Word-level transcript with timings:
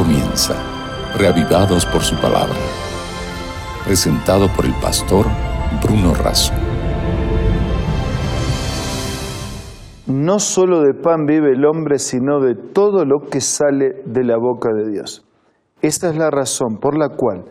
comienza, 0.00 0.54
reavivados 1.18 1.84
por 1.84 2.00
su 2.00 2.16
palabra. 2.16 2.56
Presentado 3.84 4.48
por 4.56 4.64
el 4.64 4.72
pastor 4.80 5.26
Bruno 5.82 6.14
Razo. 6.14 6.54
No 10.06 10.38
solo 10.38 10.80
de 10.80 10.94
pan 10.94 11.26
vive 11.26 11.52
el 11.52 11.66
hombre, 11.66 11.98
sino 11.98 12.40
de 12.40 12.54
todo 12.54 13.04
lo 13.04 13.28
que 13.30 13.42
sale 13.42 14.00
de 14.06 14.24
la 14.24 14.38
boca 14.38 14.72
de 14.72 14.90
Dios. 14.90 15.22
Esa 15.82 16.08
es 16.08 16.16
la 16.16 16.30
razón 16.30 16.78
por 16.78 16.96
la 16.96 17.10
cual 17.10 17.44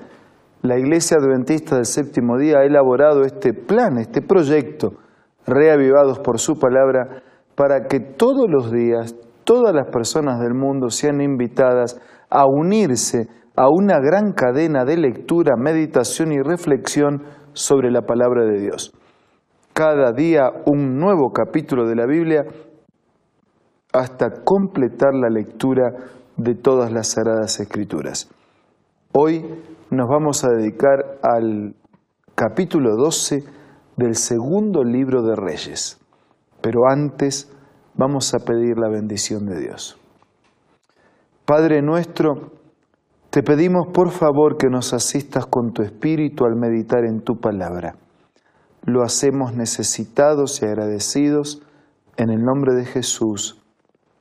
la 0.63 0.79
Iglesia 0.79 1.17
Adventista 1.17 1.75
del 1.75 1.85
Séptimo 1.85 2.39
Día 2.39 2.61
ha 2.61 2.65
elaborado 2.65 3.25
este 3.25 3.53
plan, 3.53 3.99
este 3.99 4.23
proyecto, 4.23 4.93
reavivados 5.45 6.17
por 6.17 6.39
su 6.39 6.57
palabra, 6.57 7.21
para 7.53 7.85
que 7.85 7.99
todos 7.99 8.49
los 8.49 8.71
días, 8.71 9.13
todas 9.43 9.75
las 9.75 9.89
personas 9.89 10.39
del 10.39 10.55
mundo 10.55 10.89
sean 10.89 11.21
invitadas 11.21 11.99
a 12.29 12.45
unirse 12.45 13.27
a 13.55 13.67
una 13.69 13.99
gran 13.99 14.31
cadena 14.33 14.85
de 14.85 14.97
lectura, 14.97 15.55
meditación 15.57 16.31
y 16.31 16.39
reflexión 16.41 17.23
sobre 17.53 17.91
la 17.91 18.03
palabra 18.03 18.45
de 18.45 18.59
Dios. 18.59 18.93
Cada 19.73 20.13
día 20.13 20.49
un 20.65 20.97
nuevo 20.97 21.31
capítulo 21.33 21.87
de 21.87 21.95
la 21.95 22.05
Biblia 22.05 22.45
hasta 23.91 24.43
completar 24.43 25.13
la 25.13 25.29
lectura 25.29 25.93
de 26.37 26.55
todas 26.55 26.91
las 26.91 27.09
sagradas 27.09 27.59
escrituras. 27.59 28.29
Hoy 29.11 29.43
nos 29.89 30.07
vamos 30.07 30.43
a 30.45 30.49
dedicar 30.49 31.19
al 31.21 31.75
capítulo 32.35 32.95
12 32.95 33.43
del 33.97 34.15
segundo 34.15 34.83
libro 34.83 35.23
de 35.23 35.35
Reyes, 35.35 35.99
pero 36.61 36.87
antes 36.89 37.51
vamos 37.95 38.33
a 38.33 38.39
pedir 38.39 38.77
la 38.77 38.87
bendición 38.87 39.45
de 39.45 39.59
Dios. 39.59 39.98
Padre 41.49 41.81
nuestro, 41.81 42.51
te 43.31 43.41
pedimos 43.41 43.87
por 43.91 44.11
favor 44.11 44.55
que 44.55 44.67
nos 44.69 44.93
asistas 44.93 45.47
con 45.47 45.73
tu 45.73 45.81
espíritu 45.81 46.45
al 46.45 46.55
meditar 46.55 47.03
en 47.05 47.21
tu 47.21 47.39
palabra. 47.39 47.95
Lo 48.85 49.01
hacemos 49.01 49.55
necesitados 49.55 50.61
y 50.61 50.65
agradecidos 50.65 51.63
en 52.17 52.29
el 52.29 52.43
nombre 52.43 52.75
de 52.75 52.85
Jesús. 52.85 53.59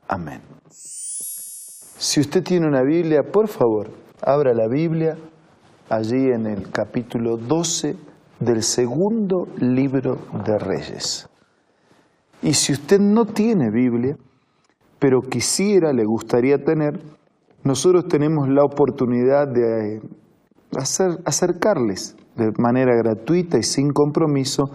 Amén. 0.08 0.40
Si 0.70 2.18
usted 2.18 2.42
tiene 2.42 2.66
una 2.66 2.82
Biblia, 2.82 3.20
por 3.30 3.48
favor, 3.48 3.90
abra 4.22 4.54
la 4.54 4.66
Biblia 4.66 5.18
allí 5.90 6.30
en 6.30 6.46
el 6.46 6.70
capítulo 6.70 7.36
12 7.36 7.94
del 8.40 8.62
segundo 8.62 9.48
libro 9.58 10.16
de 10.46 10.58
Reyes. 10.58 11.28
Y 12.40 12.54
si 12.54 12.72
usted 12.72 12.98
no 12.98 13.26
tiene 13.26 13.70
Biblia, 13.70 14.16
pero 14.98 15.20
quisiera, 15.20 15.92
le 15.92 16.06
gustaría 16.06 16.56
tener, 16.56 17.17
nosotros 17.68 18.08
tenemos 18.08 18.48
la 18.48 18.64
oportunidad 18.64 19.46
de 19.46 19.96
eh, 19.96 20.02
hacer, 20.74 21.18
acercarles 21.26 22.16
de 22.34 22.50
manera 22.56 22.96
gratuita 22.96 23.58
y 23.58 23.62
sin 23.62 23.92
compromiso 23.92 24.70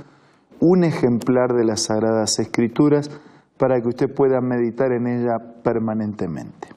un 0.59 0.83
ejemplar 0.83 1.53
de 1.55 1.66
las 1.66 1.85
Sagradas 1.85 2.38
Escrituras 2.38 3.09
para 3.58 3.81
que 3.81 3.88
usted 3.88 4.13
pueda 4.13 4.41
meditar 4.41 4.91
en 4.91 5.08
ella 5.08 5.39
permanentemente. 5.63 6.67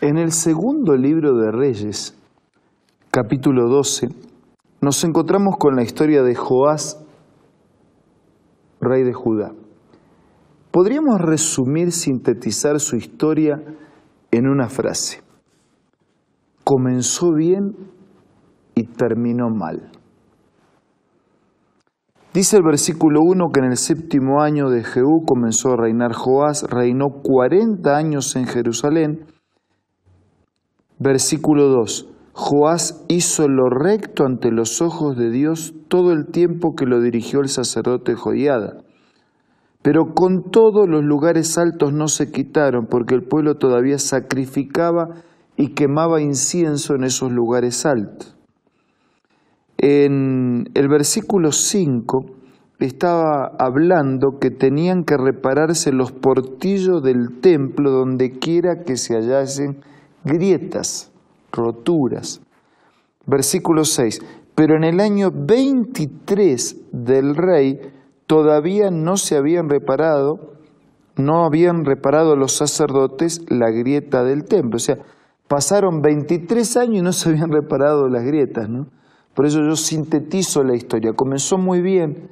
En 0.00 0.16
el 0.16 0.32
segundo 0.32 0.96
libro 0.96 1.36
de 1.36 1.52
Reyes, 1.52 2.14
capítulo 3.10 3.68
12, 3.68 4.08
nos 4.80 5.04
encontramos 5.04 5.58
con 5.58 5.76
la 5.76 5.82
historia 5.82 6.22
de 6.22 6.34
Joás, 6.34 6.98
rey 8.80 9.02
de 9.02 9.12
Judá. 9.12 9.52
Podríamos 10.76 11.18
resumir, 11.22 11.90
sintetizar 11.90 12.80
su 12.80 12.96
historia 12.96 13.62
en 14.30 14.46
una 14.46 14.68
frase. 14.68 15.22
Comenzó 16.64 17.32
bien 17.32 17.74
y 18.74 18.84
terminó 18.84 19.48
mal. 19.48 19.90
Dice 22.34 22.58
el 22.58 22.62
versículo 22.62 23.20
1 23.22 23.46
que 23.54 23.60
en 23.60 23.70
el 23.70 23.78
séptimo 23.78 24.42
año 24.42 24.68
de 24.68 24.84
Jehú 24.84 25.24
comenzó 25.26 25.70
a 25.70 25.76
reinar 25.78 26.12
Joás, 26.12 26.64
reinó 26.64 27.06
40 27.22 27.96
años 27.96 28.36
en 28.36 28.44
Jerusalén. 28.44 29.24
Versículo 30.98 31.68
2. 31.68 32.06
Joás 32.34 33.02
hizo 33.08 33.48
lo 33.48 33.70
recto 33.70 34.26
ante 34.26 34.50
los 34.50 34.82
ojos 34.82 35.16
de 35.16 35.30
Dios 35.30 35.72
todo 35.88 36.12
el 36.12 36.26
tiempo 36.26 36.74
que 36.76 36.84
lo 36.84 37.00
dirigió 37.00 37.40
el 37.40 37.48
sacerdote 37.48 38.14
Joiada. 38.14 38.82
Pero 39.86 40.14
con 40.14 40.50
todo 40.50 40.88
los 40.88 41.04
lugares 41.04 41.56
altos 41.58 41.92
no 41.92 42.08
se 42.08 42.32
quitaron, 42.32 42.86
porque 42.86 43.14
el 43.14 43.22
pueblo 43.22 43.54
todavía 43.54 44.00
sacrificaba 44.00 45.22
y 45.56 45.74
quemaba 45.74 46.20
incienso 46.20 46.96
en 46.96 47.04
esos 47.04 47.30
lugares 47.30 47.86
altos. 47.86 48.36
En 49.78 50.64
el 50.74 50.88
versículo 50.88 51.52
5 51.52 52.26
estaba 52.80 53.52
hablando 53.60 54.40
que 54.40 54.50
tenían 54.50 55.04
que 55.04 55.16
repararse 55.16 55.92
los 55.92 56.10
portillos 56.10 57.00
del 57.00 57.38
templo 57.40 57.92
donde 57.92 58.32
quiera 58.40 58.82
que 58.84 58.96
se 58.96 59.14
hallasen 59.14 59.84
grietas, 60.24 61.12
roturas. 61.52 62.40
Versículo 63.24 63.84
6. 63.84 64.20
Pero 64.56 64.74
en 64.74 64.82
el 64.82 64.98
año 64.98 65.30
23 65.30 66.88
del 66.90 67.36
rey 67.36 67.78
todavía 68.26 68.90
no 68.90 69.16
se 69.16 69.36
habían 69.36 69.68
reparado, 69.68 70.54
no 71.16 71.44
habían 71.44 71.84
reparado 71.84 72.36
los 72.36 72.52
sacerdotes 72.52 73.44
la 73.48 73.70
grieta 73.70 74.24
del 74.24 74.44
templo. 74.44 74.76
O 74.76 74.80
sea, 74.80 74.98
pasaron 75.48 76.02
23 76.02 76.76
años 76.76 76.96
y 76.96 77.02
no 77.02 77.12
se 77.12 77.30
habían 77.30 77.50
reparado 77.50 78.08
las 78.08 78.24
grietas, 78.24 78.68
¿no? 78.68 78.88
Por 79.34 79.46
eso 79.46 79.60
yo 79.60 79.76
sintetizo 79.76 80.64
la 80.64 80.74
historia. 80.74 81.12
Comenzó 81.12 81.58
muy 81.58 81.82
bien, 81.82 82.30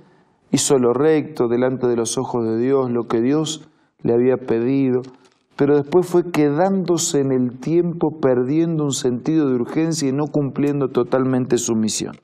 hizo 0.50 0.78
lo 0.78 0.92
recto 0.94 1.48
delante 1.48 1.86
de 1.86 1.96
los 1.96 2.16
ojos 2.16 2.46
de 2.46 2.58
Dios, 2.58 2.90
lo 2.90 3.06
que 3.08 3.20
Dios 3.20 3.68
le 4.02 4.14
había 4.14 4.36
pedido, 4.38 5.02
pero 5.56 5.76
después 5.76 6.06
fue 6.06 6.30
quedándose 6.30 7.20
en 7.20 7.32
el 7.32 7.58
tiempo, 7.58 8.20
perdiendo 8.20 8.84
un 8.84 8.92
sentido 8.92 9.48
de 9.48 9.56
urgencia 9.56 10.08
y 10.08 10.12
no 10.12 10.26
cumpliendo 10.26 10.88
totalmente 10.88 11.58
su 11.58 11.74
misión. 11.74 12.16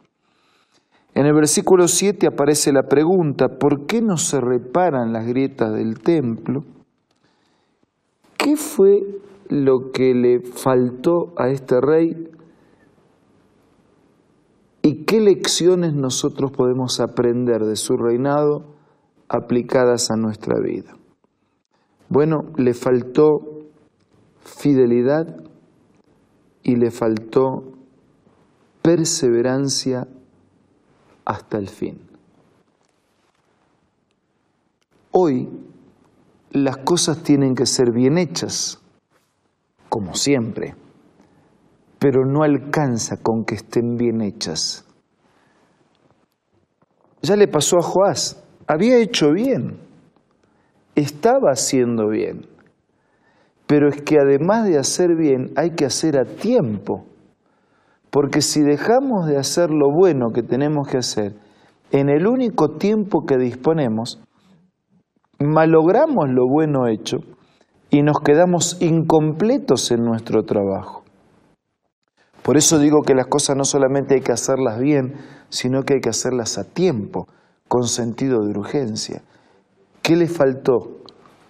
En 1.21 1.27
el 1.27 1.35
versículo 1.35 1.87
7 1.87 2.29
aparece 2.29 2.73
la 2.73 2.85
pregunta, 2.85 3.59
¿por 3.59 3.85
qué 3.85 4.01
no 4.01 4.17
se 4.17 4.41
reparan 4.41 5.13
las 5.13 5.27
grietas 5.27 5.71
del 5.71 6.01
templo? 6.01 6.65
¿Qué 8.39 8.57
fue 8.57 9.03
lo 9.51 9.93
que 9.93 10.15
le 10.15 10.41
faltó 10.41 11.35
a 11.37 11.51
este 11.51 11.79
rey? 11.79 12.27
¿Y 14.81 15.05
qué 15.05 15.21
lecciones 15.21 15.93
nosotros 15.93 16.53
podemos 16.53 17.01
aprender 17.01 17.67
de 17.67 17.77
su 17.77 17.99
reinado 17.99 18.77
aplicadas 19.29 20.11
a 20.11 20.17
nuestra 20.17 20.59
vida? 20.59 20.95
Bueno, 22.09 22.45
le 22.57 22.73
faltó 22.73 23.69
fidelidad 24.39 25.37
y 26.63 26.77
le 26.77 26.91
faltó 26.91 27.75
perseverancia 28.81 30.09
hasta 31.25 31.59
el 31.59 31.69
fin. 31.69 32.01
Hoy 35.13 35.49
las 36.53 36.79
cosas 36.79 37.23
tienen 37.23 37.55
que 37.55 37.67
ser 37.67 37.93
bien 37.93 38.19
hechas, 38.19 38.81
como 39.89 40.15
siempre, 40.15 40.75
pero 41.99 42.25
no 42.25 42.43
alcanza 42.43 43.17
con 43.17 43.45
que 43.45 43.57
estén 43.57 43.97
bien 43.97 44.21
hechas. 44.21 44.85
Ya 47.23 47.37
le 47.37 47.49
pasó 47.49 47.79
a 47.79 47.83
Joás, 47.83 48.43
había 48.67 48.99
hecho 48.99 49.33
bien, 49.33 49.79
estaba 50.95 51.51
haciendo 51.51 52.09
bien, 52.09 52.47
pero 53.67 53.89
es 53.89 54.03
que 54.03 54.19
además 54.19 54.67
de 54.67 54.79
hacer 54.79 55.15
bien 55.17 55.53
hay 55.57 55.71
que 55.75 55.85
hacer 55.85 56.19
a 56.19 56.25
tiempo. 56.25 57.07
Porque 58.11 58.43
si 58.43 58.63
dejamos 58.63 59.27
de 59.27 59.39
hacer 59.39 59.71
lo 59.71 59.91
bueno 59.91 60.33
que 60.33 60.43
tenemos 60.43 60.89
que 60.89 60.99
hacer 60.99 61.35
en 61.93 62.09
el 62.09 62.27
único 62.27 62.77
tiempo 62.77 63.25
que 63.25 63.37
disponemos, 63.37 64.21
malogramos 65.39 66.29
lo 66.29 66.49
bueno 66.49 66.87
hecho 66.89 67.19
y 67.89 68.03
nos 68.03 68.21
quedamos 68.21 68.81
incompletos 68.81 69.91
en 69.91 70.05
nuestro 70.05 70.45
trabajo. 70.45 71.05
Por 72.43 72.57
eso 72.57 72.79
digo 72.79 73.03
que 73.03 73.15
las 73.15 73.27
cosas 73.27 73.57
no 73.57 73.65
solamente 73.65 74.15
hay 74.15 74.21
que 74.23 74.33
hacerlas 74.33 74.81
bien, 74.81 75.15
sino 75.51 75.83
que 75.83 75.95
hay 75.95 76.01
que 76.01 76.09
hacerlas 76.09 76.59
a 76.59 76.65
tiempo, 76.65 77.27
con 77.69 77.85
sentido 77.85 78.45
de 78.45 78.59
urgencia. 78.59 79.23
¿Qué 80.03 80.17
le 80.17 80.27
faltó? 80.27 81.03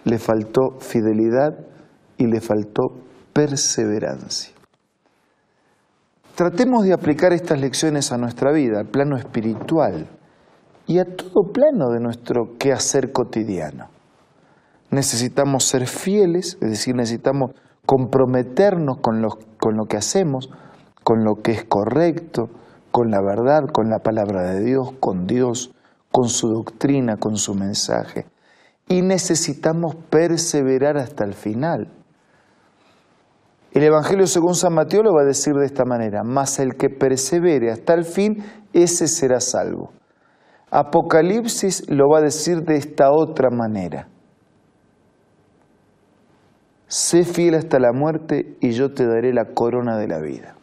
Le 0.05 0.19
faltó 0.19 0.79
fidelidad 0.81 1.59
y 2.19 2.27
le 2.27 2.41
faltó 2.41 2.93
perseverancia. 3.33 4.60
Tratemos 6.35 6.85
de 6.85 6.93
aplicar 6.93 7.33
estas 7.33 7.61
lecciones 7.61 8.13
a 8.13 8.19
nuestra 8.19 8.53
vida, 8.53 8.81
al 8.81 8.87
plano 8.87 9.17
espiritual 9.17 10.09
y 10.87 10.99
a 10.99 11.05
todo 11.05 11.53
plano 11.53 11.91
de 11.91 12.01
nuestro 12.01 12.57
quehacer 12.59 13.13
cotidiano. 13.13 13.89
necesitamos 14.91 15.65
ser 15.65 15.87
fieles, 15.87 16.59
es 16.61 16.71
decir, 16.71 16.97
necesitamos 16.97 17.53
comprometernos 17.87 18.99
con 19.01 19.23
lo, 19.23 19.29
con 19.61 19.77
lo 19.77 19.85
que 19.85 19.97
hacemos, 19.97 20.51
con 21.05 21.25
lo 21.25 21.37
que 21.43 21.53
es 21.53 21.65
correcto, 21.65 22.49
con 22.91 23.11
la 23.11 23.21
verdad, 23.21 23.69
con 23.73 23.89
la 23.89 24.01
palabra 24.01 24.43
de 24.51 24.65
Dios, 24.65 24.93
con 24.99 25.27
Dios, 25.27 25.73
con 26.11 26.29
su 26.29 26.49
doctrina, 26.49 27.19
con 27.19 27.37
su 27.37 27.55
mensaje. 27.55 28.27
Y 28.89 29.03
necesitamos 29.03 29.95
perseverar 29.95 30.97
hasta 30.97 31.25
el 31.25 31.35
final. 31.35 31.89
El 33.73 33.85
Evangelio 33.85 34.27
según 34.27 34.55
San 34.55 34.75
Mateo 34.75 35.03
lo 35.03 35.15
va 35.15 35.23
a 35.23 35.27
decir 35.27 35.55
de 35.55 35.67
esta 35.67 35.85
manera, 35.85 36.23
mas 36.25 36.59
el 36.59 36.75
que 36.77 36.91
persevere 36.91 37.71
hasta 37.71 37.95
el 37.95 38.05
fin, 38.05 38.45
ese 38.73 39.07
será 39.07 39.41
salvo. 39.41 39.93
Apocalipsis 40.71 41.89
lo 41.89 42.09
va 42.09 42.19
a 42.19 42.23
decir 42.23 42.63
de 42.63 42.77
esta 42.77 43.13
otra 43.13 43.51
manera. 43.51 44.09
Sé 46.89 47.25
fiel 47.25 47.55
hasta 47.55 47.79
la 47.79 47.93
muerte 47.93 48.57
y 48.61 48.73
yo 48.73 48.93
te 48.93 49.07
daré 49.07 49.33
la 49.33 49.55
corona 49.55 49.97
de 49.97 50.09
la 50.09 50.21
vida. 50.21 50.57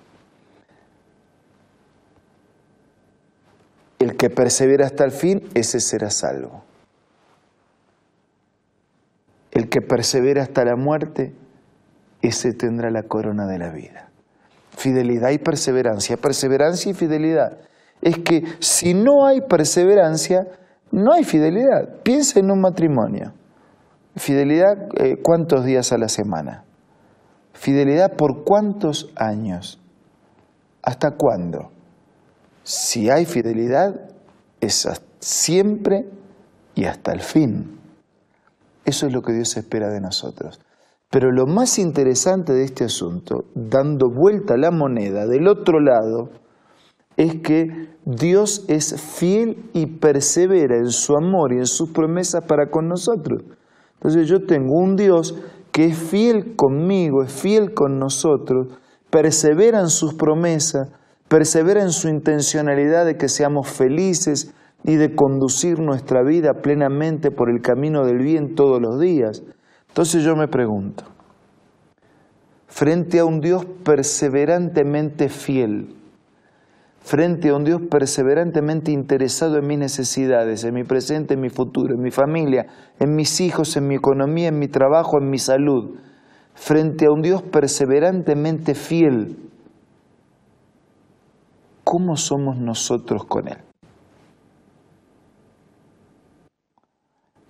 El 4.00 4.18
que 4.18 4.30
persevera 4.30 4.86
hasta 4.86 5.06
el 5.06 5.12
fin, 5.12 5.48
ese 5.54 5.80
será 5.80 6.10
salvo. 6.10 6.64
El 9.52 9.70
que 9.70 9.82
persevera 9.82 10.44
hasta 10.44 10.66
la 10.66 10.76
muerte, 10.76 11.34
ese 12.22 12.54
tendrá 12.54 12.90
la 12.92 13.04
corona 13.04 13.46
de 13.48 13.60
la 13.60 13.72
vida. 13.72 14.10
Fidelidad 14.76 15.32
y 15.32 15.38
perseverancia, 15.38 16.18
perseverancia 16.18 16.92
y 16.92 16.94
fidelidad. 16.94 17.58
Es 18.02 18.18
que 18.20 18.44
si 18.60 18.94
no 18.94 19.26
hay 19.26 19.42
perseverancia, 19.42 20.48
no 20.92 21.14
hay 21.14 21.24
fidelidad. 21.24 22.02
Piensa 22.04 22.40
en 22.40 22.52
un 22.52 22.62
matrimonio. 22.62 23.34
Fidelidad, 24.16 24.90
eh, 24.98 25.18
¿cuántos 25.22 25.66
días 25.66 25.92
a 25.92 25.98
la 25.98 26.10
semana? 26.10 26.64
Fidelidad 27.54 28.14
por 28.14 28.44
cuántos 28.44 29.12
años? 29.16 29.80
¿Hasta 30.82 31.12
cuándo? 31.12 31.72
Si 32.64 33.10
hay 33.10 33.26
fidelidad, 33.26 34.10
es 34.62 34.88
siempre 35.20 36.08
y 36.76 36.86
hasta 36.86 37.12
el 37.14 37.22
fin. 37.22 37.80
Eso 38.86 39.08
es 39.08 39.14
lo 39.14 39.22
que 39.22 39.34
Dios 39.34 39.56
espera 39.58 39.90
de 39.90 40.00
nosotros. 40.00 40.60
Pero 41.10 41.32
lo 41.32 41.46
más 41.46 41.80
interesante 41.80 42.54
de 42.54 42.64
este 42.64 42.84
asunto, 42.84 43.46
dando 43.56 44.10
vuelta 44.10 44.58
la 44.58 44.72
moneda 44.72 45.26
del 45.26 45.48
otro 45.48 45.80
lado, 45.80 46.30
es 47.16 47.42
que 47.42 47.66
Dios 48.06 48.66
es 48.68 49.02
fiel 49.02 49.70
y 49.74 49.86
persevera 50.00 50.78
en 50.78 50.90
su 50.90 51.16
amor 51.16 51.54
y 51.54 51.58
en 51.58 51.66
sus 51.66 51.92
promesas 51.92 52.46
para 52.46 52.70
con 52.70 52.88
nosotros. 52.88 53.44
Entonces 53.96 54.28
yo 54.28 54.46
tengo 54.46 54.78
un 54.78 54.96
Dios 54.96 55.36
que 55.72 55.86
es 55.86 55.98
fiel 55.98 56.56
conmigo, 56.56 57.24
es 57.24 57.32
fiel 57.32 57.74
con 57.74 57.98
nosotros, 58.00 58.68
persevera 59.10 59.80
en 59.80 59.90
sus 59.90 60.14
promesas, 60.14 60.90
persevera 61.28 61.82
en 61.82 61.92
su 61.92 62.10
intencionalidad 62.10 63.06
de 63.06 63.18
que 63.18 63.30
seamos 63.30 63.70
felices 63.70 64.54
y 64.84 64.96
de 64.96 65.16
conducir 65.16 65.80
nuestra 65.80 66.22
vida 66.24 66.62
plenamente 66.62 67.32
por 67.32 67.50
el 67.50 67.62
camino 67.62 68.06
del 68.06 68.20
bien 68.20 68.56
todos 68.56 68.82
los 68.82 69.00
días. 69.00 69.44
Entonces 69.98 70.24
yo 70.24 70.36
me 70.36 70.48
pregunto, 70.48 71.06
frente 72.68 73.18
a 73.18 73.26
un 73.26 73.40
Dios 73.40 73.66
perseverantemente 73.84 75.28
fiel, 75.28 75.96
frente 77.00 77.50
a 77.50 77.56
un 77.56 77.64
Dios 77.64 77.82
perseverantemente 77.90 78.92
interesado 78.92 79.58
en 79.58 79.66
mis 79.66 79.80
necesidades, 79.80 80.64
en 80.66 80.76
mi 80.76 80.84
presente, 80.84 81.34
en 81.34 81.42
mi 81.42 81.50
futuro, 81.50 81.96
en 81.96 82.02
mi 82.04 82.12
familia, 82.12 82.68
en 83.00 83.16
mis 83.16 83.42
hijos, 83.42 83.76
en 83.76 83.88
mi 83.88 83.96
economía, 83.96 84.50
en 84.50 84.60
mi 84.60 84.68
trabajo, 84.68 85.18
en 85.20 85.32
mi 85.32 85.40
salud, 85.40 85.96
frente 86.54 87.08
a 87.08 87.12
un 87.12 87.24
Dios 87.24 87.42
perseverantemente 87.42 88.76
fiel, 88.76 89.50
¿cómo 91.84 92.18
somos 92.18 92.56
nosotros 92.56 93.26
con 93.26 93.48
Él? 93.48 93.58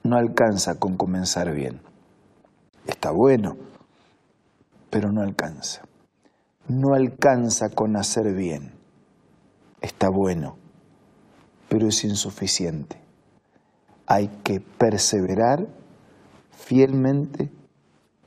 No 0.06 0.16
alcanza 0.16 0.80
con 0.80 0.96
comenzar 0.96 1.54
bien. 1.54 1.82
Está 2.98 3.12
bueno, 3.12 3.56
pero 4.90 5.12
no 5.12 5.22
alcanza. 5.22 5.84
No 6.68 6.96
alcanza 6.96 7.70
con 7.70 7.96
hacer 7.96 8.34
bien 8.34 8.74
está 9.82 10.10
bueno, 10.10 10.58
pero 11.70 11.90
es 11.90 12.04
insuficiente. 12.04 12.98
Hay 14.08 14.30
que 14.44 14.62
perseverar 14.62 15.68
fielmente 16.50 17.52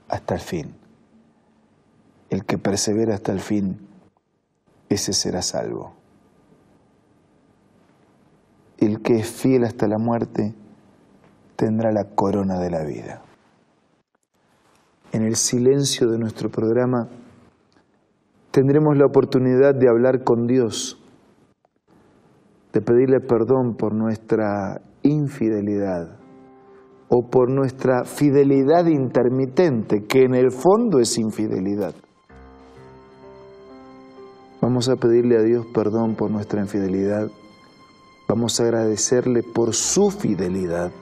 hasta 0.06 0.34
el 0.34 0.40
fin. 0.40 0.76
El 2.28 2.44
que 2.44 2.56
persevera 2.56 3.16
hasta 3.16 3.32
el 3.32 3.40
fin, 3.40 3.88
ese 4.88 5.12
será 5.12 5.42
salvo. 5.42 5.94
El 8.78 9.02
que 9.02 9.18
es 9.18 9.28
fiel 9.28 9.64
hasta 9.64 9.88
la 9.88 9.98
muerte 9.98 10.54
tendrá 11.56 11.90
la 11.90 12.04
corona 12.04 12.60
de 12.60 12.70
la 12.70 12.84
vida. 12.84 13.24
En 15.12 15.22
el 15.22 15.36
silencio 15.36 16.08
de 16.08 16.18
nuestro 16.18 16.50
programa 16.50 17.08
tendremos 18.50 18.96
la 18.96 19.06
oportunidad 19.06 19.74
de 19.74 19.88
hablar 19.88 20.22
con 20.22 20.46
Dios 20.46 21.00
de 22.72 22.80
pedirle 22.80 23.20
perdón 23.20 23.74
por 23.76 23.94
nuestra 23.94 24.80
infidelidad 25.02 26.16
o 27.08 27.28
por 27.28 27.50
nuestra 27.50 28.04
fidelidad 28.04 28.86
intermitente, 28.86 30.04
que 30.06 30.22
en 30.22 30.36
el 30.36 30.52
fondo 30.52 31.00
es 31.00 31.18
infidelidad. 31.18 31.94
Vamos 34.60 34.88
a 34.88 34.96
pedirle 34.96 35.36
a 35.36 35.42
Dios 35.42 35.66
perdón 35.74 36.14
por 36.14 36.30
nuestra 36.30 36.60
infidelidad, 36.60 37.28
vamos 38.28 38.60
a 38.60 38.64
agradecerle 38.64 39.42
por 39.42 39.74
su 39.74 40.10
fidelidad 40.10 40.92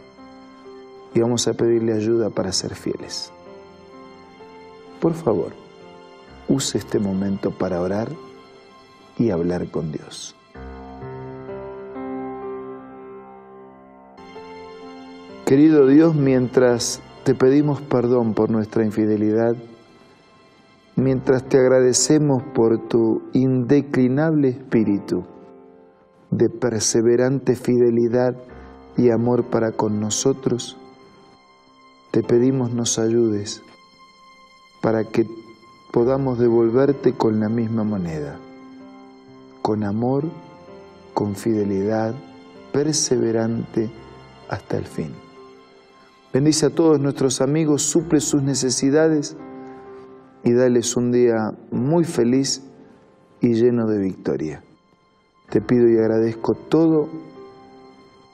y 1.14 1.20
vamos 1.20 1.46
a 1.48 1.52
pedirle 1.52 1.92
ayuda 1.92 2.30
para 2.30 2.52
ser 2.52 2.74
fieles. 2.74 3.32
Por 5.00 5.14
favor, 5.14 5.52
use 6.48 6.78
este 6.78 6.98
momento 6.98 7.50
para 7.52 7.80
orar 7.80 8.08
y 9.16 9.30
hablar 9.30 9.70
con 9.70 9.92
Dios. 9.92 10.34
Querido 15.46 15.86
Dios, 15.86 16.14
mientras 16.14 17.00
te 17.24 17.34
pedimos 17.34 17.80
perdón 17.80 18.34
por 18.34 18.50
nuestra 18.50 18.84
infidelidad, 18.84 19.54
mientras 20.96 21.48
te 21.48 21.58
agradecemos 21.58 22.42
por 22.54 22.88
tu 22.88 23.22
indeclinable 23.32 24.48
espíritu 24.48 25.24
de 26.30 26.50
perseverante 26.50 27.54
fidelidad 27.54 28.36
y 28.96 29.10
amor 29.10 29.44
para 29.44 29.72
con 29.72 30.00
nosotros, 30.00 30.76
te 32.10 32.22
pedimos 32.22 32.72
nos 32.74 32.98
ayudes 32.98 33.62
para 34.80 35.04
que 35.04 35.26
podamos 35.90 36.38
devolverte 36.38 37.14
con 37.14 37.40
la 37.40 37.48
misma 37.48 37.84
moneda, 37.84 38.38
con 39.62 39.84
amor, 39.84 40.24
con 41.14 41.34
fidelidad, 41.34 42.14
perseverante 42.72 43.90
hasta 44.48 44.78
el 44.78 44.84
fin. 44.84 45.12
Bendice 46.32 46.66
a 46.66 46.70
todos 46.70 47.00
nuestros 47.00 47.40
amigos, 47.40 47.82
suple 47.82 48.20
sus 48.20 48.42
necesidades 48.42 49.36
y 50.44 50.52
dales 50.52 50.96
un 50.96 51.10
día 51.10 51.54
muy 51.70 52.04
feliz 52.04 52.62
y 53.40 53.54
lleno 53.54 53.86
de 53.86 53.98
victoria. 53.98 54.62
Te 55.50 55.60
pido 55.60 55.88
y 55.88 55.96
agradezco 55.96 56.54
todo 56.54 57.08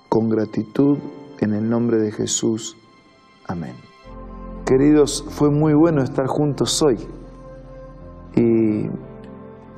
con 0.08 0.28
gratitud 0.28 0.98
en 1.40 1.54
el 1.54 1.68
nombre 1.68 1.98
de 1.98 2.10
Jesús. 2.10 2.76
Amén. 3.46 3.93
Queridos, 4.66 5.26
fue 5.28 5.50
muy 5.50 5.74
bueno 5.74 6.02
estar 6.02 6.26
juntos 6.26 6.80
hoy 6.80 6.96
y 8.34 8.88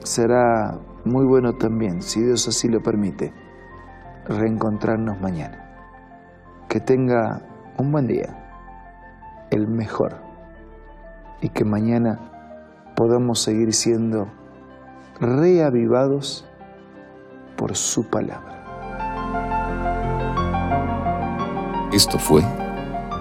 será 0.04 0.78
muy 1.04 1.24
bueno 1.24 1.54
también, 1.54 2.02
si 2.02 2.22
Dios 2.22 2.46
así 2.46 2.68
lo 2.68 2.80
permite, 2.80 3.32
reencontrarnos 4.28 5.20
mañana. 5.20 5.64
Que 6.68 6.78
tenga 6.78 7.42
un 7.78 7.90
buen 7.90 8.06
día, 8.06 9.48
el 9.50 9.66
mejor, 9.66 10.14
y 11.40 11.48
que 11.48 11.64
mañana 11.64 12.20
podamos 12.94 13.40
seguir 13.40 13.74
siendo 13.74 14.28
reavivados 15.20 16.48
por 17.56 17.74
su 17.74 18.08
palabra. 18.08 18.54
Esto 21.92 22.20
fue 22.20 22.44